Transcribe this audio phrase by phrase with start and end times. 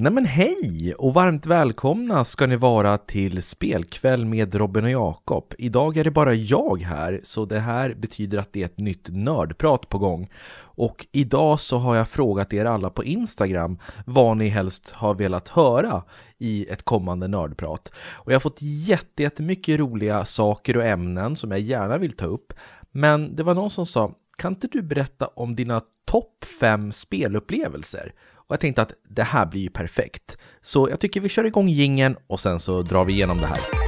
[0.00, 5.54] Nej men hej och varmt välkomna ska ni vara till spelkväll med Robin och Jakob.
[5.58, 9.08] Idag är det bara jag här, så det här betyder att det är ett nytt
[9.08, 10.30] nördprat på gång.
[10.60, 15.48] Och idag så har jag frågat er alla på Instagram vad ni helst har velat
[15.48, 16.02] höra
[16.38, 17.92] i ett kommande nördprat.
[18.12, 22.52] Och jag har fått jättemycket roliga saker och ämnen som jag gärna vill ta upp.
[22.90, 28.12] Men det var någon som sa, kan inte du berätta om dina topp fem spelupplevelser?
[28.48, 30.38] Och jag tänkte att det här blir ju perfekt.
[30.62, 33.87] Så jag tycker vi kör igång gingen och sen så drar vi igenom det här.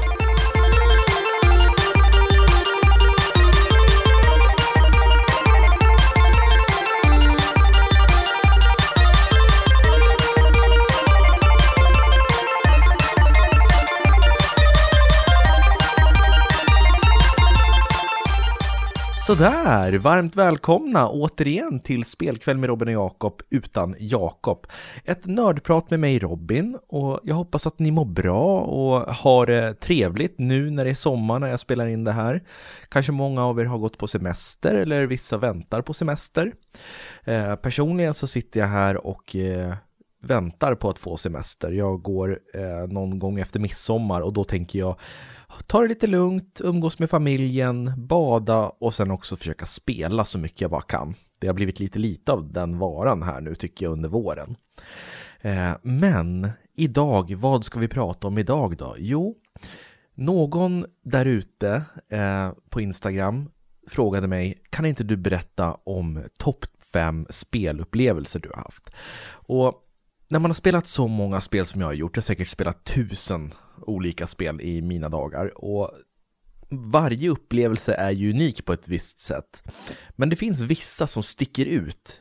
[19.30, 24.66] Sådär, varmt välkomna återigen till Spelkväll med Robin och Jakob utan Jakob.
[25.04, 29.74] Ett nördprat med mig Robin och jag hoppas att ni mår bra och har det
[29.74, 32.42] trevligt nu när det är sommar när jag spelar in det här.
[32.88, 36.52] Kanske många av er har gått på semester eller vissa väntar på semester.
[37.24, 39.74] Eh, personligen så sitter jag här och eh,
[40.22, 41.70] väntar på att få semester.
[41.70, 44.96] Jag går eh, någon gång efter midsommar och då tänker jag
[45.66, 50.60] ta det lite lugnt, umgås med familjen, bada och sen också försöka spela så mycket
[50.60, 51.14] jag bara kan.
[51.38, 54.56] Det har blivit lite lite av den varan här nu tycker jag under våren.
[55.40, 58.94] Eh, men idag, vad ska vi prata om idag då?
[58.98, 59.36] Jo,
[60.14, 63.50] någon där ute eh, på Instagram
[63.88, 68.94] frågade mig, kan inte du berätta om topp fem spelupplevelser du har haft?
[69.30, 69.86] Och
[70.30, 72.84] när man har spelat så många spel som jag har gjort, jag har säkert spelat
[72.84, 73.54] tusen
[73.86, 75.90] olika spel i mina dagar och
[76.68, 79.62] varje upplevelse är ju unik på ett visst sätt.
[80.10, 82.20] Men det finns vissa som sticker ut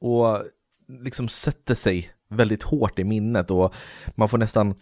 [0.00, 0.44] och
[0.88, 3.74] liksom sätter sig väldigt hårt i minnet och
[4.14, 4.74] man får nästan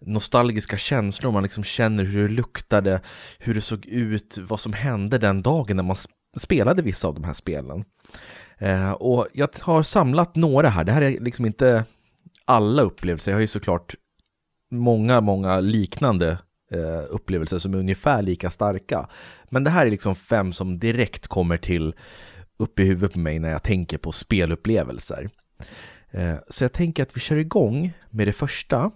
[0.00, 3.00] nostalgiska känslor, man liksom känner hur det luktade,
[3.38, 5.96] hur det såg ut, vad som hände den dagen när man
[6.36, 7.84] spelade vissa av de här spelen.
[8.58, 11.84] Eh, och jag har samlat några här, det här är liksom inte
[12.44, 13.94] alla upplevelser, jag har ju såklart
[14.70, 16.38] många, många liknande
[16.70, 19.08] eh, upplevelser som är ungefär lika starka.
[19.50, 21.94] Men det här är liksom fem som direkt kommer till
[22.56, 25.28] upp i huvudet på mig när jag tänker på spelupplevelser.
[26.10, 28.90] Eh, så jag tänker att vi kör igång med det första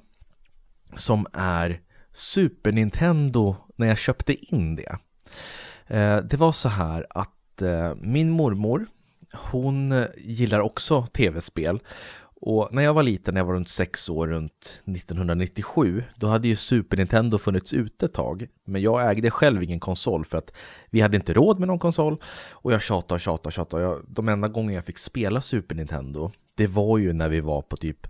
[0.94, 1.80] som är
[2.12, 4.98] Super Nintendo när jag köpte in det.
[5.86, 8.86] Eh, det var så här att eh, min mormor
[9.32, 11.80] hon eh, gillar också tv-spel
[12.40, 16.48] och när jag var liten, när jag var runt sex år, runt 1997, då hade
[16.48, 18.46] ju Super Nintendo funnits ute ett tag.
[18.64, 20.52] Men jag ägde själv ingen konsol för att
[20.90, 22.16] vi hade inte råd med någon konsol.
[22.50, 23.82] Och jag tjatade och tjatade och tjatade.
[23.82, 27.62] Jag, de enda gånger jag fick spela Super Nintendo, det var ju när vi var
[27.62, 28.06] på typ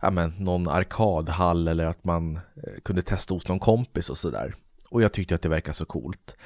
[0.00, 4.54] ja, men, någon arkadhall eller att man eh, kunde testa hos någon kompis och sådär.
[4.88, 6.36] Och jag tyckte att det verkade så coolt.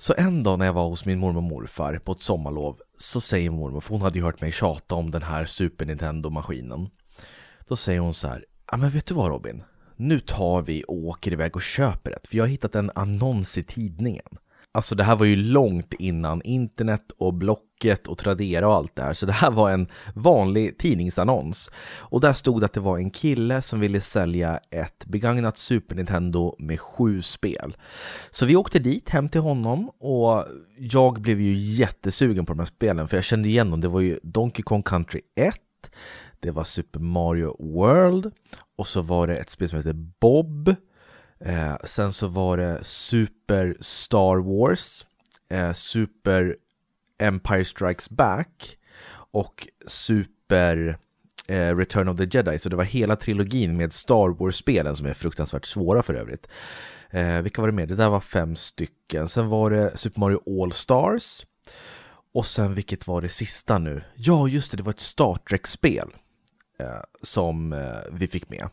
[0.00, 3.20] Så en dag när jag var hos min mormor och morfar på ett sommarlov så
[3.20, 6.90] säger mormor, för hon hade ju hört mig tjata om den här Super Nintendo-maskinen.
[7.68, 9.62] Då säger hon så här, ja men vet du vad Robin?
[9.96, 13.58] Nu tar vi och åker iväg och köper ett, för jag har hittat en annons
[13.58, 14.38] i tidningen.
[14.78, 19.02] Alltså det här var ju långt innan internet och Blocket och Tradera och allt det
[19.02, 19.12] här.
[19.12, 21.70] Så det här var en vanlig tidningsannons.
[21.98, 25.94] Och där stod det att det var en kille som ville sälja ett begagnat Super
[25.96, 27.76] Nintendo med sju spel.
[28.30, 30.44] Så vi åkte dit hem till honom och
[30.78, 33.80] jag blev ju jättesugen på de här spelen för jag kände igen dem.
[33.80, 35.54] Det var ju Donkey Kong Country 1,
[36.40, 38.32] det var Super Mario World
[38.76, 40.74] och så var det ett spel som heter Bob
[41.40, 45.06] Eh, sen så var det Super Star Wars,
[45.50, 46.56] eh, Super
[47.18, 48.78] Empire Strikes Back
[49.30, 50.98] och Super
[51.48, 52.58] eh, Return of the Jedi.
[52.58, 56.48] Så det var hela trilogin med Star Wars-spelen som är fruktansvärt svåra för övrigt.
[57.10, 57.86] Eh, vilka var det mer?
[57.86, 59.28] Det där var fem stycken.
[59.28, 61.46] Sen var det Super Mario All Stars.
[62.34, 64.02] Och sen vilket var det sista nu?
[64.14, 66.08] Ja, just det, det var ett Star Trek-spel
[66.80, 68.68] Eh, som eh, vi fick med.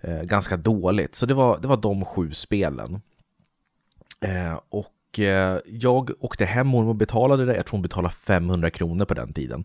[0.00, 3.00] Eh, ganska dåligt, så det var, det var de sju spelen.
[4.20, 9.04] Eh, och eh, jag åkte hem, mormor betalade det, jag tror hon betalade 500 kronor
[9.04, 9.64] på den tiden.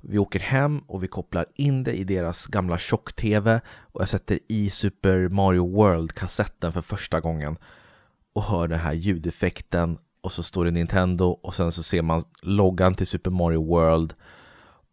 [0.00, 4.38] Vi åker hem och vi kopplar in det i deras gamla tjock-tv och jag sätter
[4.48, 7.56] i Super Mario World-kassetten för första gången
[8.32, 12.24] och hör den här ljudeffekten och så står det Nintendo och sen så ser man
[12.42, 14.14] loggan till Super Mario World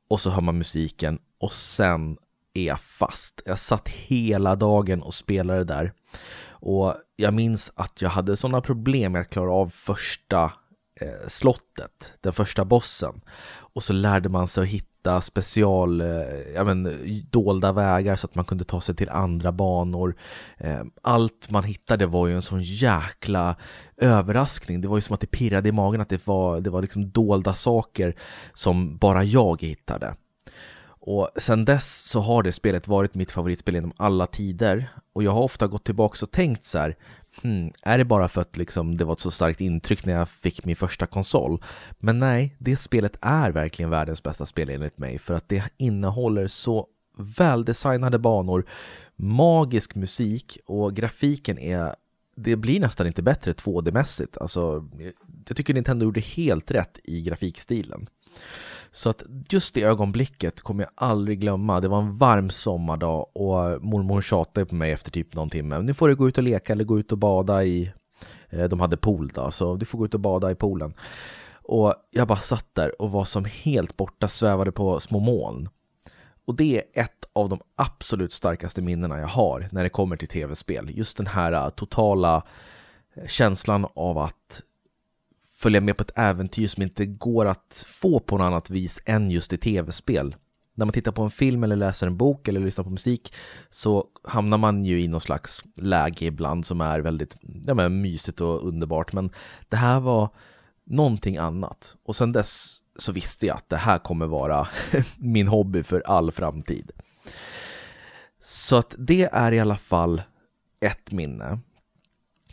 [0.08, 2.18] och så hör man musiken och sen
[2.56, 3.42] är jag fast.
[3.46, 5.94] Jag satt hela dagen och spelade där.
[6.48, 10.44] Och jag minns att jag hade sådana problem med att klara av första
[11.02, 13.22] eh, slottet, den första bossen.
[13.74, 16.08] Och så lärde man sig att hitta special, eh,
[16.56, 16.90] ja men
[17.30, 20.16] dolda vägar så att man kunde ta sig till andra banor.
[20.58, 23.56] Eh, allt man hittade var ju en sån jäkla
[23.98, 24.82] överraskning.
[24.82, 27.10] Det var ju som att det pirrade i magen att det var, det var liksom
[27.10, 28.16] dolda saker
[28.54, 30.16] som bara jag hittade.
[31.08, 35.32] Och sen dess så har det spelet varit mitt favoritspel genom alla tider och jag
[35.32, 36.96] har ofta gått tillbaka och tänkt så här
[37.42, 40.30] hmm, är det bara för att liksom det var ett så starkt intryck när jag
[40.30, 41.64] fick min första konsol?
[42.00, 46.48] Men nej, det spelet är verkligen världens bästa spel enligt mig för att det innehåller
[46.48, 46.88] så
[47.18, 48.66] väldesignade banor,
[49.16, 51.96] magisk musik och grafiken är
[52.36, 54.38] det blir nästan inte bättre 2D-mässigt.
[54.42, 54.90] Alltså,
[55.48, 58.08] jag tycker Nintendo gjorde helt rätt i grafikstilen.
[58.96, 61.80] Så att just det ögonblicket kommer jag aldrig glömma.
[61.80, 65.80] Det var en varm sommardag och mormor tjatade på mig efter typ någon timme.
[65.80, 67.92] Nu får du gå ut och leka eller gå ut och bada i...
[68.50, 70.94] Eh, de hade pool då, så du får gå ut och bada i poolen.
[71.54, 75.70] Och jag bara satt där och var som helt borta, svävade på små moln.
[76.46, 80.28] Och det är ett av de absolut starkaste minnena jag har när det kommer till
[80.28, 80.90] tv-spel.
[80.98, 82.44] Just den här eh, totala
[83.16, 84.62] eh, känslan av att
[85.56, 89.32] följa med på ett äventyr som inte går att få på något annat vis än
[89.32, 90.36] just i tv-spel.
[90.74, 93.34] När man tittar på en film eller läser en bok eller lyssnar på musik
[93.70, 98.42] så hamnar man ju i någon slags läge ibland som är väldigt ja, men, mysigt
[98.42, 99.14] och underbart.
[99.14, 99.32] Men
[99.70, 100.30] det här var
[100.84, 101.96] någonting annat.
[102.04, 104.68] Och sen dess så visste jag att det här kommer vara
[105.18, 106.92] min hobby för all framtid.
[108.40, 110.22] Så att det är i alla fall
[110.80, 111.60] ett minne.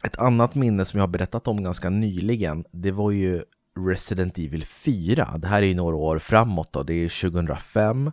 [0.03, 3.43] Ett annat minne som jag har berättat om ganska nyligen, det var ju
[3.79, 5.39] Resident Evil 4.
[5.39, 8.13] Det här är ju några år framåt då, det är 2005.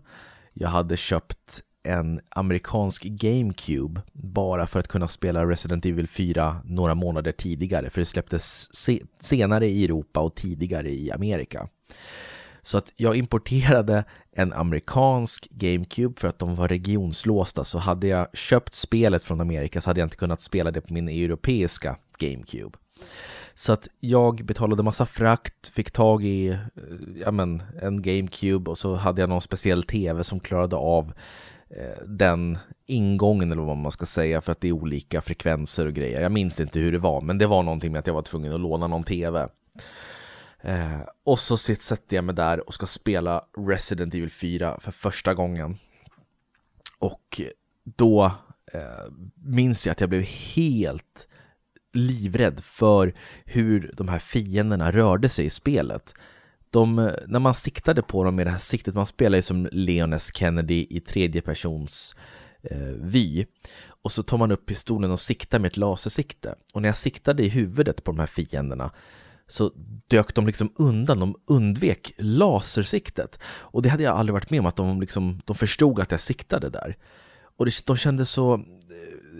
[0.54, 6.96] Jag hade köpt en amerikansk GameCube bara för att kunna spela Resident Evil 4 några
[6.96, 11.68] månader tidigare, för det släpptes se senare i Europa och tidigare i Amerika.
[12.62, 18.28] Så att jag importerade en amerikansk GameCube för att de var regionslåsta, så hade jag
[18.34, 22.78] köpt spelet från Amerika så hade jag inte kunnat spela det på min europeiska GameCube.
[23.56, 26.58] Så att jag betalade massa frakt, fick tag i eh,
[27.16, 31.14] ja men, en GameCube och så hade jag någon speciell TV som klarade av
[31.70, 35.94] eh, den ingången eller vad man ska säga för att det är olika frekvenser och
[35.94, 36.22] grejer.
[36.22, 38.54] Jag minns inte hur det var, men det var någonting med att jag var tvungen
[38.54, 39.48] att låna någon TV.
[40.62, 45.34] Eh, och så sätter jag mig där och ska spela Resident Evil 4 för första
[45.34, 45.78] gången.
[47.00, 47.42] Och
[47.84, 48.26] då
[48.74, 51.28] eh, minns jag att jag blev helt
[51.94, 53.14] livrädd för
[53.46, 56.14] hur de här fienderna rörde sig i spelet
[56.70, 56.96] de,
[57.28, 60.30] när man siktade på dem med det här siktet, man spelar ju som Leon S.
[60.36, 62.16] Kennedy i tredje persons
[62.62, 63.46] eh, vy.
[64.02, 66.56] Och så tar man upp pistolen och siktar med ett lasersikte.
[66.74, 68.92] Och när jag siktade i huvudet på de här fienderna
[69.50, 69.72] så
[70.08, 73.40] dök de liksom undan, de undvek lasersiktet.
[73.46, 76.20] Och det hade jag aldrig varit med om, att de, liksom, de förstod att jag
[76.20, 76.98] siktade där.
[77.58, 78.60] Och det, de kändes så eh,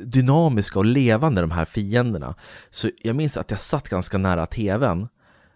[0.06, 2.36] dynamiska och levande de här fienderna.
[2.70, 5.08] Så jag minns att jag satt ganska nära tvn,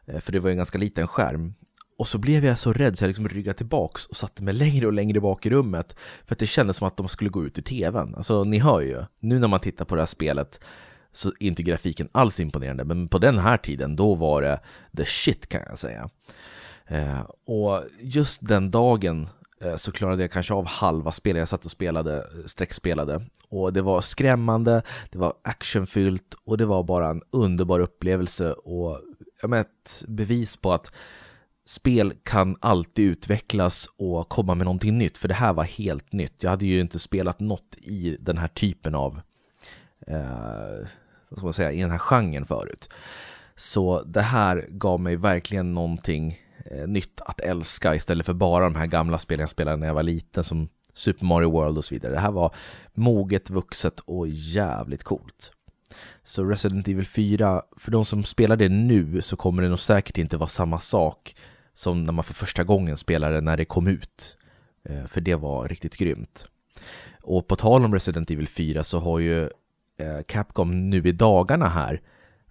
[0.06, 1.54] eh, för det var en ganska liten skärm.
[1.98, 4.88] Och så blev jag så rädd så jag liksom ryggade tillbaks och satte mig längre
[4.88, 5.96] och längre bak i rummet
[6.26, 8.16] för att det kändes som att de skulle gå ut ur tvn.
[8.16, 10.60] Alltså ni hör ju, nu när man tittar på det här spelet
[11.13, 14.60] så är inte grafiken alls imponerande, men på den här tiden då var det
[14.98, 16.10] the shit kan jag säga.
[16.88, 19.27] Eh, och just den dagen
[19.62, 21.39] eh, så klarade jag kanske av halva spelet.
[21.39, 23.21] Jag satt och spelade, eh, streckspelade.
[23.50, 29.00] Och det var skrämmande, det var actionfyllt och det var bara en underbar upplevelse och
[29.41, 30.91] jag menar, ett bevis på att
[31.65, 36.43] spel kan alltid utvecklas och komma med någonting nytt, för det här var helt nytt.
[36.43, 39.22] Jag hade ju inte spelat något i den här typen av,
[40.07, 40.88] eh,
[41.29, 42.89] vad ska man säga, i den här genren förut.
[43.55, 48.75] Så det här gav mig verkligen någonting eh, nytt att älska istället för bara de
[48.75, 51.95] här gamla spelen jag spelade när jag var liten som Super Mario World och så
[51.95, 52.13] vidare.
[52.13, 52.55] Det här var
[52.93, 55.53] moget, vuxet och jävligt coolt.
[56.24, 60.17] Så Resident Evil 4, för de som spelar det nu så kommer det nog säkert
[60.17, 61.36] inte vara samma sak
[61.74, 64.38] som när man för första gången spelade när det kom ut.
[64.89, 66.48] Eh, för det var riktigt grymt.
[67.22, 69.50] Och på tal om Resident Evil 4 så har ju
[69.98, 72.02] Eh, Capcom nu i dagarna här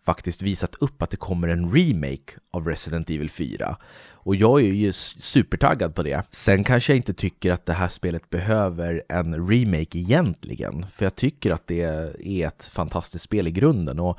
[0.04, 3.76] faktiskt visat upp att det kommer en remake av Resident Evil 4.
[4.24, 6.22] Och jag är ju supertaggad på det.
[6.30, 11.14] Sen kanske jag inte tycker att det här spelet behöver en remake egentligen, för jag
[11.14, 14.18] tycker att det är ett fantastiskt spel i grunden och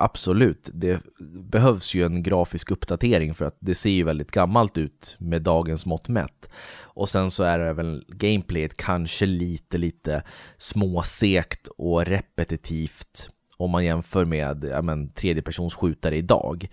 [0.00, 1.00] absolut, det
[1.40, 5.86] behövs ju en grafisk uppdatering för att det ser ju väldigt gammalt ut med dagens
[5.86, 6.48] mått mätt.
[6.80, 10.22] Och sen så är även gameplayet kanske lite, lite
[10.58, 16.68] småsekt och repetitivt om man jämför med ja, men, tredjepersonsskjutare idag.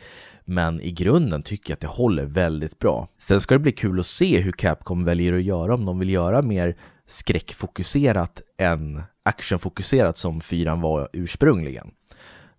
[0.45, 3.07] Men i grunden tycker jag att det håller väldigt bra.
[3.17, 6.09] Sen ska det bli kul att se hur Capcom väljer att göra, om de vill
[6.09, 6.75] göra mer
[7.05, 11.91] skräckfokuserat än actionfokuserat som fyran var ursprungligen.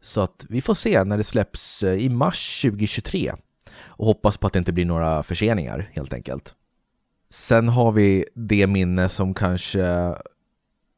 [0.00, 3.32] Så att vi får se när det släpps eh, i mars 2023
[3.78, 6.54] och hoppas på att det inte blir några förseningar helt enkelt.
[7.30, 9.82] Sen har vi det minne som kanske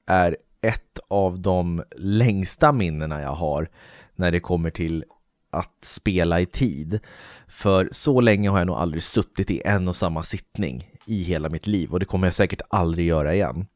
[0.07, 3.69] är ett av de längsta minnena jag har
[4.17, 5.05] när det kommer till
[5.51, 7.01] att spela i tid.
[7.49, 11.49] För så länge har jag nog aldrig suttit i en och samma sittning i hela
[11.49, 13.67] mitt liv och det kommer jag säkert aldrig göra igen.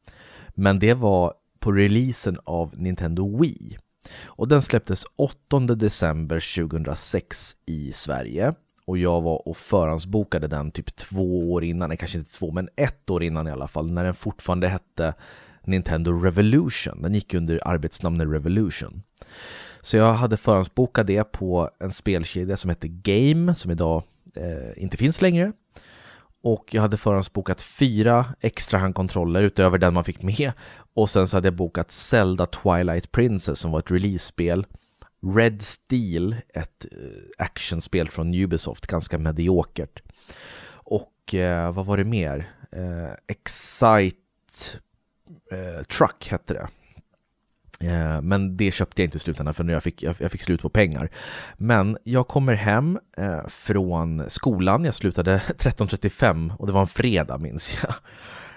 [0.55, 3.77] Men det var på releasen av Nintendo Wii.
[4.23, 8.53] Och den släpptes 8 december 2006 i Sverige.
[8.85, 12.69] Och jag var och förhandsbokade den typ två år innan, nej kanske inte två, men
[12.75, 15.13] ett år innan i alla fall, när den fortfarande hette
[15.67, 17.01] Nintendo Revolution.
[17.01, 19.03] Den gick under arbetsnamnet Revolution.
[19.81, 24.03] Så jag hade förhandsbokat det på en spelkedja som hette Game, som idag
[24.35, 25.51] eh, inte finns längre.
[26.43, 30.51] Och jag hade förhandsbokat fyra extra handkontroller utöver den man fick med.
[30.93, 34.65] Och sen så hade jag bokat Zelda Twilight Princess som var ett release-spel.
[35.35, 36.97] Red Steel, ett eh,
[37.37, 40.01] actionspel från Ubisoft, ganska mediokert.
[40.69, 42.51] Och eh, vad var det mer?
[42.71, 44.17] Eh, Excite
[45.51, 46.67] eh, Truck hette det.
[47.83, 50.61] Eh, men det köpte jag inte i slutändan för jag fick, jag, jag fick slut
[50.61, 51.09] på pengar.
[51.57, 57.37] Men jag kommer hem eh, från skolan, jag slutade 13.35 och det var en fredag
[57.37, 57.93] minns jag.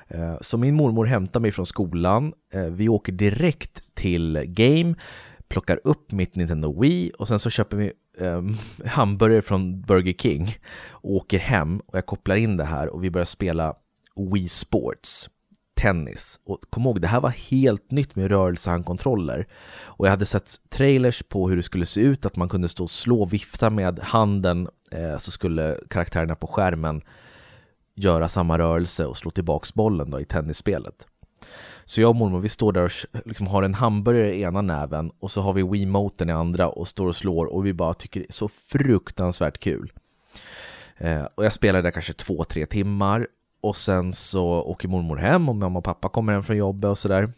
[0.09, 4.95] Eh, så min mormor hämtar mig från skolan, eh, vi åker direkt till Game,
[5.49, 8.55] plockar upp mitt Nintendo Wii och sen så köper vi ehm,
[8.87, 10.49] hamburgare från Burger King
[10.89, 13.75] och åker hem och jag kopplar in det här och vi börjar spela
[14.33, 15.31] Wii Sports
[15.77, 16.41] tennis.
[16.45, 19.47] Och kom ihåg, det här var helt nytt med rörelsehandkontroller.
[19.85, 22.85] Och jag hade sett trailers på hur det skulle se ut, att man kunde stå
[22.85, 27.03] och slå och vifta med handen eh, så skulle karaktärerna på skärmen
[27.95, 31.07] göra samma rörelse och slå tillbaks bollen då i tennisspelet.
[31.85, 35.11] Så jag och mormor vi står där och liksom har en hamburgare i ena näven
[35.21, 38.21] och så har vi Wiimoten i andra och står och slår och vi bara tycker
[38.21, 39.93] det är så fruktansvärt kul.
[40.97, 43.27] Eh, och jag spelade där kanske två, tre timmar
[43.67, 46.99] och sen så åker mormor hem och mamma och pappa kommer hem från jobbet och
[46.99, 47.33] sådär.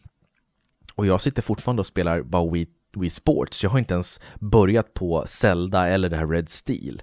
[0.94, 2.66] Och jag sitter fortfarande och spelar bara Wii,
[2.96, 3.62] Wii Sports.
[3.62, 7.02] Jag har inte ens börjat på Zelda eller det här Red Steel.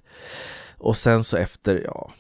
[0.77, 2.11] Och sen så efter, ja,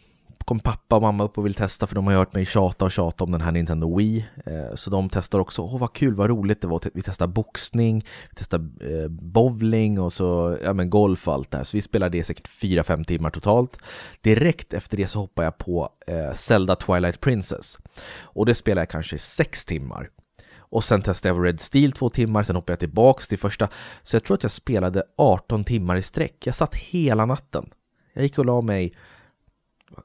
[0.45, 2.91] kom pappa och mamma upp och vill testa för de har hört mig tjata och
[2.91, 4.25] tjata om den här Nintendo Wii.
[4.45, 6.81] Eh, så de testar också, åh vad kul, vad roligt det var.
[6.93, 11.57] Vi testar boxning, vi testar eh, bowling och så ja, men golf och allt det
[11.57, 11.63] här.
[11.63, 13.77] Så vi spelade det säkert 4-5 timmar totalt.
[14.21, 17.77] Direkt efter det så hoppar jag på eh, Zelda Twilight Princess.
[18.21, 20.09] Och det spelar jag kanske 6 timmar.
[20.57, 23.67] Och sen testade jag Red Steel två timmar, sen hoppade jag tillbaks till första.
[24.03, 26.35] Så jag tror att jag spelade 18 timmar i sträck.
[26.47, 27.69] Jag satt hela natten.
[28.13, 28.93] Jag gick och la mig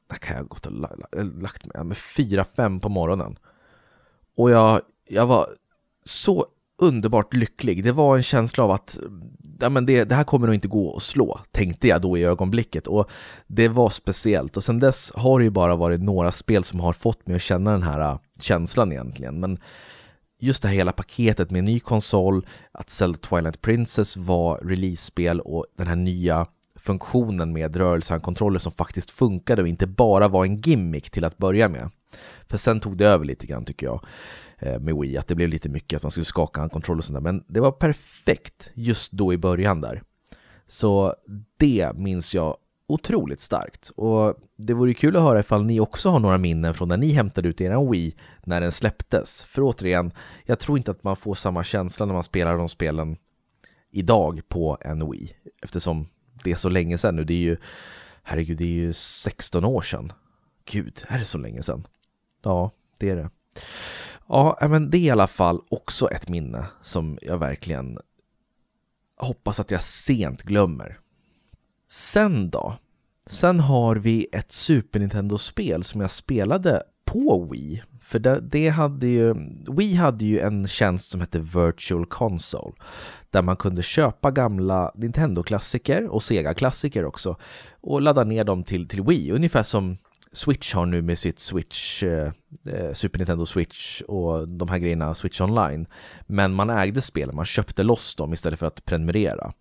[0.08, 0.72] där kan jag gått och
[1.42, 1.84] lagt mig?
[1.84, 3.38] Med fyra, fem på morgonen.
[4.36, 5.46] Och jag, jag var
[6.04, 6.46] så
[6.78, 7.84] underbart lycklig.
[7.84, 8.98] Det var en känsla av att
[9.60, 12.24] ja, men det, det här kommer nog inte gå att slå, tänkte jag då i
[12.24, 12.86] ögonblicket.
[12.86, 13.10] Och
[13.46, 14.56] det var speciellt.
[14.56, 17.42] Och sen dess har det ju bara varit några spel som har fått mig att
[17.42, 19.40] känna den här äh, känslan egentligen.
[19.40, 19.58] Men
[20.40, 25.40] just det här hela paketet med en ny konsol, att Zelda Twilight Princess var release-spel
[25.40, 26.46] och den här nya
[26.82, 31.68] funktionen med rörelsehandkontroller som faktiskt funkade och inte bara var en gimmick till att börja
[31.68, 31.90] med.
[32.48, 34.04] För sen tog det över lite grann tycker jag
[34.58, 37.16] eh, med Wii, att det blev lite mycket att man skulle skaka handkontroller och sånt
[37.16, 37.32] där.
[37.32, 40.02] Men det var perfekt just då i början där.
[40.66, 41.14] Så
[41.58, 42.56] det minns jag
[42.86, 43.90] otroligt starkt.
[43.96, 47.12] Och det vore kul att höra ifall ni också har några minnen från när ni
[47.12, 49.42] hämtade ut er Wii när den släpptes.
[49.42, 50.10] För återigen,
[50.44, 53.16] jag tror inte att man får samma känsla när man spelar de spelen
[53.90, 55.32] idag på en Wii.
[55.62, 56.06] Eftersom
[56.44, 57.24] det är så länge sedan nu.
[57.24, 57.56] Det är ju,
[58.22, 60.12] herregud, det är ju 16 år sedan.
[60.64, 61.86] Gud, är det så länge sedan?
[62.42, 63.30] Ja, det är det.
[64.28, 67.98] Ja, men det är i alla fall också ett minne som jag verkligen
[69.16, 70.98] hoppas att jag sent glömmer.
[71.88, 72.76] Sen då?
[73.26, 77.82] Sen har vi ett Super Nintendo-spel som jag spelade på Wii.
[78.10, 79.34] För det, det, hade ju,
[79.68, 82.72] Wii hade ju en tjänst som hette Virtual Console
[83.30, 87.36] där man kunde köpa gamla Nintendo-klassiker och Sega-klassiker också
[87.80, 89.96] och ladda ner dem till, till Wii, ungefär som
[90.32, 92.32] Switch har nu med sitt Switch, eh,
[92.66, 95.86] eh, Super Nintendo Switch och de här grejerna, Switch Online.
[96.26, 99.52] Men man ägde spelen, man köpte loss dem istället för att prenumerera.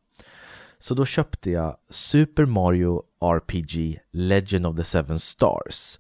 [0.80, 6.00] Så då köpte jag Super Mario RPG Legend of the Seven Stars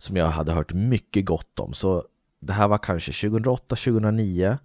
[0.00, 1.72] som jag hade hört mycket gott om.
[1.72, 2.04] Så
[2.40, 4.58] det här var kanske 2008-2009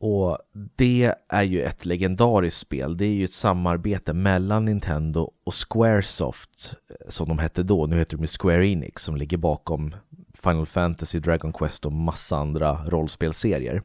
[0.00, 0.38] Och
[0.76, 2.96] det är ju ett legendariskt spel.
[2.96, 7.86] Det är ju ett samarbete mellan Nintendo och Squaresoft eh, som de hette då.
[7.86, 9.94] Nu heter de Square Enix som ligger bakom
[10.34, 13.82] Final Fantasy, Dragon Quest och massa andra rollspelserier.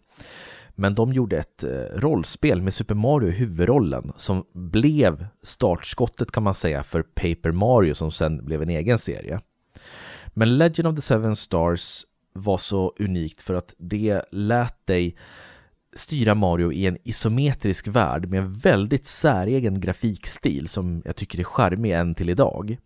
[0.75, 6.43] Men de gjorde ett eh, rollspel med Super Mario i huvudrollen som blev startskottet kan
[6.43, 9.39] man säga för Paper Mario som sen blev en egen serie.
[10.33, 15.15] Men Legend of the Seven Stars var så unikt för att det lät dig
[15.95, 21.43] styra Mario i en isometrisk värld med en väldigt säregen grafikstil som jag tycker är
[21.43, 22.77] charmig än till idag.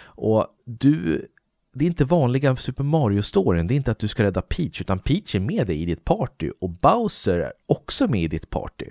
[0.00, 1.26] Och du,
[1.74, 4.98] det är inte vanliga Super Mario-storyn, det är inte att du ska rädda Peach, utan
[4.98, 8.86] Peach är med dig i ditt party och Bowser är också med i ditt party.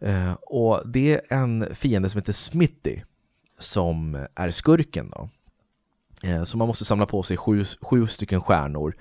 [0.00, 3.00] Eh, och det är en fiende som heter Smitty
[3.58, 5.28] som är skurken då.
[6.22, 8.96] Eh, så man måste samla på sig sju, sju stycken stjärnor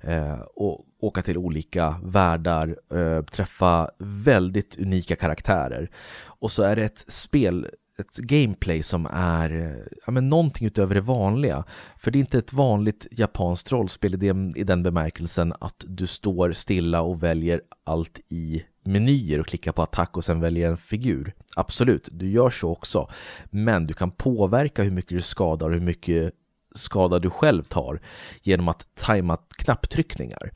[0.00, 5.90] eh, och åka till olika världar, eh, träffa väldigt unika karaktärer.
[6.24, 7.66] Och så är det ett spel
[7.98, 11.64] ett gameplay som är ja, men någonting utöver det vanliga.
[11.98, 16.06] För det är inte ett vanligt japanskt rollspel i den, i den bemärkelsen att du
[16.06, 20.76] står stilla och väljer allt i menyer och klickar på attack och sen väljer en
[20.76, 21.34] figur.
[21.56, 23.08] Absolut, du gör så också.
[23.50, 26.32] Men du kan påverka hur mycket du skadar och hur mycket
[26.76, 28.00] skada du själv tar
[28.42, 30.50] genom att tajma knapptryckningar.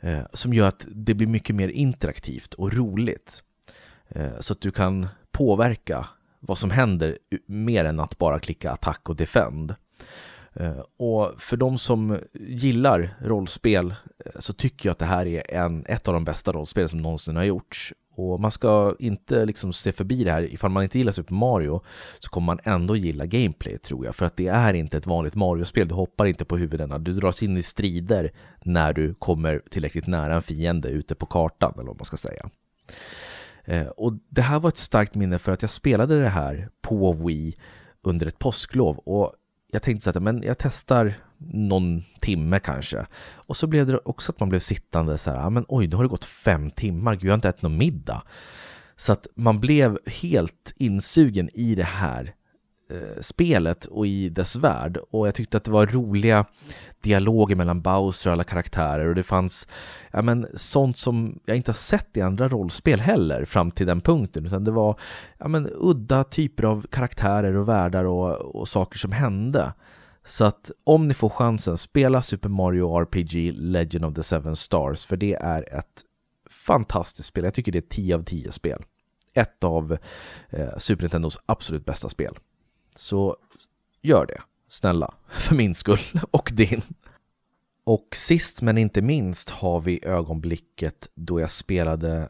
[0.00, 3.42] Eh, som gör att det blir mycket mer interaktivt och roligt.
[4.08, 6.06] Eh, så att du kan påverka
[6.40, 9.74] vad som händer mer än att bara klicka attack och defend.
[10.60, 15.54] Eh, och för de som gillar rollspel eh, så tycker jag att det här är
[15.54, 17.94] en, ett av de bästa rollspel som någonsin har gjorts.
[18.16, 21.82] Och man ska inte liksom se förbi det här, ifall man inte gillar Super Mario
[22.18, 24.14] så kommer man ändå gilla gameplay tror jag.
[24.14, 27.42] För att det är inte ett vanligt Mario-spel, du hoppar inte på huvudena, du dras
[27.42, 28.32] in i strider
[28.64, 32.50] när du kommer tillräckligt nära en fiende ute på kartan eller vad man ska säga.
[33.64, 37.12] Eh, och det här var ett starkt minne för att jag spelade det här på
[37.12, 37.56] Wii
[38.02, 39.32] under ett påsklov och
[39.72, 43.06] jag tänkte så att men jag testar någon timme kanske.
[43.32, 45.96] Och så blev det också att man blev sittande så här, ah, men oj, nu
[45.96, 48.22] har det gått fem timmar, gud, jag har inte ätit någon middag.
[48.96, 52.34] Så att man blev helt insugen i det här
[52.90, 54.98] Eh, spelet och i dess värld.
[55.10, 56.44] Och jag tyckte att det var roliga
[57.00, 59.68] dialoger mellan Bowser och alla karaktärer och det fanns
[60.12, 64.00] ja, men, sånt som jag inte har sett i andra rollspel heller fram till den
[64.00, 64.46] punkten.
[64.46, 65.00] Utan det var
[65.38, 69.72] ja, men, udda typer av karaktärer och världar och, och saker som hände.
[70.24, 75.06] Så att om ni får chansen, spela Super Mario RPG Legend of the Seven Stars
[75.06, 76.02] för det är ett
[76.50, 77.44] fantastiskt spel.
[77.44, 78.84] Jag tycker det är 10 av 10 spel.
[79.34, 79.98] Ett av
[80.50, 82.38] eh, Super Nintendos absolut bästa spel.
[82.98, 83.36] Så
[84.02, 86.82] gör det, snälla, för min skull och din.
[87.84, 92.28] Och sist men inte minst har vi ögonblicket då jag spelade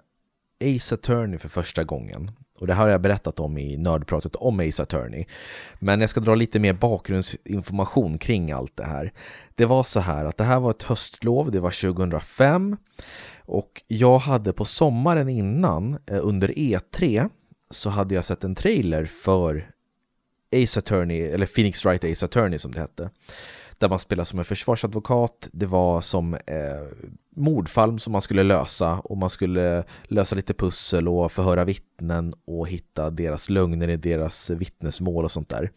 [0.65, 2.31] Ace Attorney för första gången.
[2.59, 5.25] Och det här har jag berättat om i nördpratet om Ace Attorney.
[5.79, 9.13] Men jag ska dra lite mer bakgrundsinformation kring allt det här.
[9.55, 12.77] Det var så här att det här var ett höstlov, det var 2005
[13.39, 17.31] och jag hade på sommaren innan eh, under E3
[17.71, 19.71] så hade jag sett en trailer för
[20.53, 23.11] Ace Attorney, eller Phoenix Wright Ace Attorney som det hette.
[23.79, 26.41] Där man spelar som en försvarsadvokat, det var som eh,
[27.37, 32.69] mordfall som man skulle lösa och man skulle lösa lite pussel och förhöra vittnen och
[32.69, 35.71] hitta deras lögner i deras vittnesmål och sånt där.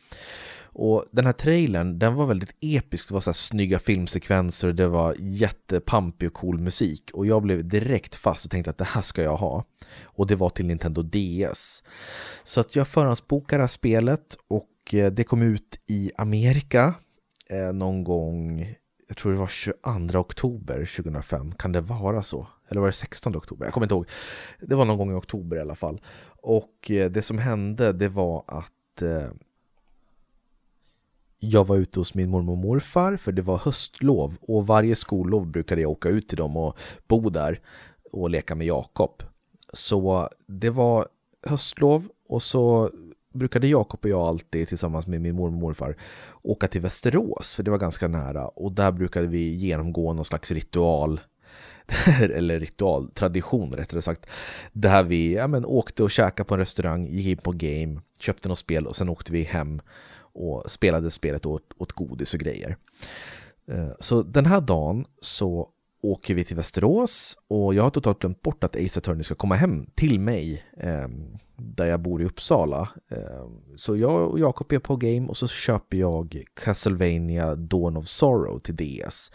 [0.74, 4.88] Och den här trailern, den var väldigt episk, det var så här snygga filmsekvenser, det
[4.88, 9.02] var jättepampig och cool musik och jag blev direkt fast och tänkte att det här
[9.02, 9.66] ska jag ha.
[10.04, 11.84] Och det var till Nintendo DS.
[12.44, 16.94] Så att jag förhandsbokade det här spelet och eh, det kom ut i Amerika
[17.50, 18.76] eh, någon gång,
[19.08, 22.48] jag tror det var 22 oktober 2005, kan det vara så?
[22.70, 23.66] Eller var det 16 oktober?
[23.66, 24.10] Jag kommer inte ihåg.
[24.60, 26.02] Det var någon gång i oktober i alla fall.
[26.42, 29.30] Och eh, det som hände det var att eh,
[31.44, 35.48] jag var ute hos min mormor och morfar för det var höstlov och varje skollov
[35.48, 36.78] brukade jag åka ut till dem och
[37.08, 37.60] bo där
[38.12, 39.24] och leka med Jakob.
[39.74, 41.08] Så det var
[41.44, 42.92] höstlov och så
[43.34, 45.96] brukade Jakob och jag alltid tillsammans med min mormor och morfar
[46.42, 50.52] åka till Västerås för det var ganska nära och där brukade vi genomgå någon slags
[50.52, 51.20] ritual
[52.22, 54.26] eller ritual, tradition rättare sagt
[54.72, 58.50] där vi ja, men, åkte och käkade på en restaurang, gick in på game, köpte
[58.50, 59.82] något spel och sen åkte vi hem
[60.34, 62.78] och spelade spelet åt, åt godis och grejer.
[63.68, 65.70] Eh, så den här dagen så
[66.02, 69.56] åker vi till Västerås och jag har totalt glömt bort att Ace Attorney ska komma
[69.56, 71.08] hem till mig eh,
[71.56, 72.90] där jag bor i Uppsala.
[73.12, 78.08] Eh, så jag och Jakob är på game och så köper jag Castlevania Dawn of
[78.08, 79.32] Sorrow till DS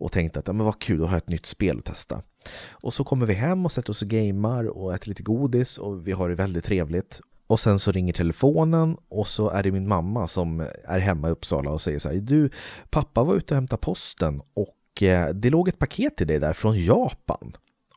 [0.00, 2.22] och tänkte att ja, men vad kul, har jag ett nytt spel att testa.
[2.70, 6.06] Och så kommer vi hem och sätter oss och gamar och äter lite godis och
[6.06, 7.20] vi har det väldigt trevligt.
[7.50, 11.30] Och sen så ringer telefonen och så är det min mamma som är hemma i
[11.30, 12.50] Uppsala och säger så här Du,
[12.90, 16.52] pappa var ute och hämtade posten och eh, det låg ett paket till dig där
[16.52, 17.56] från Japan.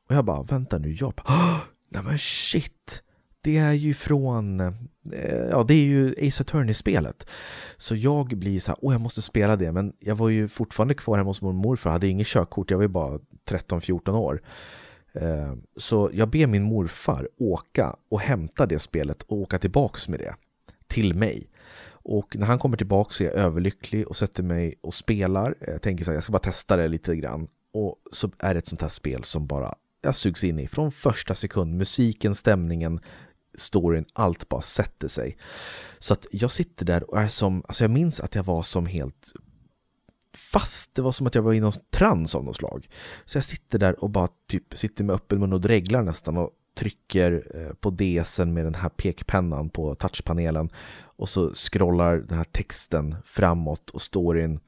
[0.10, 1.26] Och jag bara, vänta nu, Japan?
[1.90, 3.04] Nej men shit!
[3.42, 4.74] Det är ju från, eh,
[5.50, 7.28] ja det är ju Ace Attorney-spelet.
[7.78, 10.94] Så jag blir så här, åh jag måste spela det, men jag var ju fortfarande
[10.94, 14.42] kvar hemma hos mormor och morfar, hade inget körkort, jag var ju bara 13-14 år.
[15.14, 20.20] Eh, så jag ber min morfar åka och hämta det spelet och åka tillbaks med
[20.20, 20.36] det
[20.88, 21.50] till mig.
[21.86, 25.56] Och när han kommer tillbaka så är jag överlycklig och sätter mig och spelar.
[25.68, 27.48] Jag tänker så här, jag ska bara testa det lite grann.
[27.74, 30.92] Och så är det ett sånt här spel som bara jag sugs in i från
[30.92, 31.78] första sekund.
[31.78, 33.00] Musiken, stämningen,
[33.56, 35.38] storyn, allt bara sätter sig.
[36.00, 38.86] Så att jag sitter där och är som, alltså jag minns att jag var som
[38.86, 39.34] helt
[40.38, 40.96] fast.
[40.96, 42.90] Det var som att jag var i någon trans av något slag.
[43.26, 46.50] Så jag sitter där och bara typ sitter med öppen mun och dreglar nästan och
[46.76, 50.70] trycker eh, på DSen med den här pekpennan på touchpanelen
[51.16, 54.60] och så scrollar den här texten framåt och storyn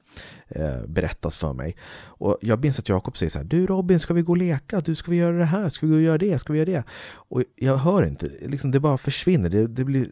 [0.47, 1.75] eh, berättas för mig.
[2.03, 4.81] Och jag minns att Jakob säger så här, du Robin, ska vi gå och leka?
[4.81, 5.69] Du, ska vi göra det här?
[5.69, 6.39] Ska vi gå och göra det?
[6.39, 6.83] Ska vi göra det?
[7.13, 9.49] Och jag hör inte, liksom, det bara försvinner.
[9.49, 10.09] Det, det blir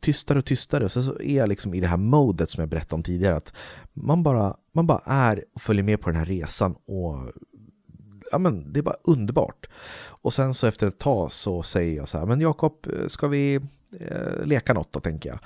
[0.00, 0.88] tystare och tystare.
[0.88, 3.52] Så, så är jag liksom i det här modet som jag berättade om tidigare, att
[3.92, 7.32] man bara, man bara är och följer med på den här resan och
[8.32, 9.66] ja, men det är bara underbart.
[10.06, 13.54] Och sen så efter ett tag så säger jag så här, men Jakob, ska vi
[14.00, 15.38] eh, leka något då, tänker jag.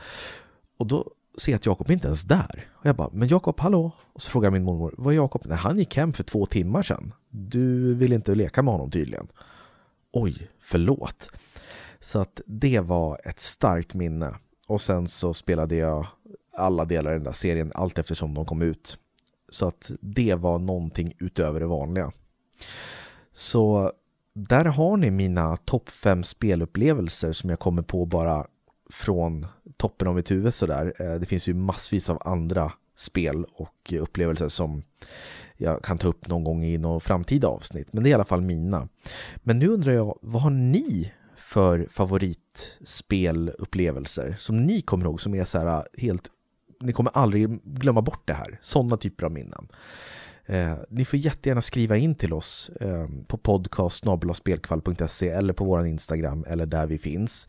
[0.78, 2.68] Och då ser jag att Jakob inte ens där.
[2.72, 3.92] Och jag bara, men Jakob, hallå?
[4.12, 5.42] Och så frågar min mormor, Var är Jakob?
[5.44, 7.12] Nej, han gick hem för två timmar sedan.
[7.28, 9.28] Du vill inte leka med honom tydligen.
[10.12, 11.30] Oj, förlåt.
[12.00, 14.34] Så att det var ett starkt minne.
[14.66, 16.06] Och sen så spelade jag
[16.56, 18.98] alla delar i den där serien allt eftersom de kom ut.
[19.48, 22.12] Så att det var någonting utöver det vanliga.
[23.32, 23.92] Så
[24.34, 28.46] där har ni mina topp fem spelupplevelser som jag kommer på bara
[28.90, 29.46] från
[29.76, 30.94] toppen av mitt huvud sådär.
[30.98, 34.82] Eh, det finns ju massvis av andra spel och upplevelser som
[35.56, 37.92] jag kan ta upp någon gång i något framtida avsnitt.
[37.92, 38.88] Men det är i alla fall mina.
[39.36, 45.44] Men nu undrar jag, vad har ni för favoritspelupplevelser som ni kommer ihåg som är
[45.44, 46.30] så här helt,
[46.80, 49.68] ni kommer aldrig glömma bort det här, sådana typer av minnen.
[50.46, 56.44] Eh, ni får jättegärna skriva in till oss eh, på podcast eller på vår Instagram
[56.48, 57.48] eller där vi finns.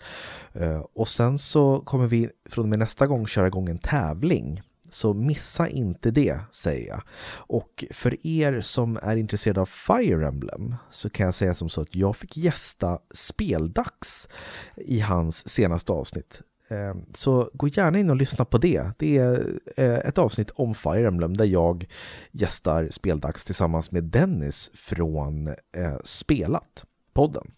[0.53, 4.61] Eh, och sen så kommer vi från och med nästa gång köra igång en tävling.
[4.89, 7.01] Så missa inte det, säger jag.
[7.35, 11.81] Och för er som är intresserade av Fire Emblem så kan jag säga som så
[11.81, 14.29] att jag fick gästa Speldags
[14.75, 16.41] i hans senaste avsnitt.
[16.73, 18.91] Ehm, så gå gärna in och lyssna på det.
[18.97, 21.85] Det är eh, ett avsnitt om Fire Emblem där jag
[22.31, 27.51] gästar Speldags tillsammans med Dennis från eh, Spelat, podden.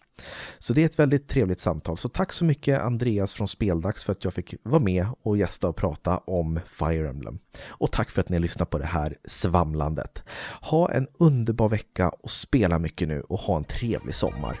[0.58, 1.96] Så det är ett väldigt trevligt samtal.
[1.96, 5.68] Så tack så mycket Andreas från Speldags för att jag fick vara med och gästa
[5.68, 7.38] och prata om Fire Emblem.
[7.68, 10.22] Och tack för att ni lyssnar på det här svamlandet.
[10.60, 14.58] Ha en underbar vecka och spela mycket nu och ha en trevlig sommar.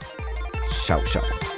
[0.86, 1.55] Ciao ciao!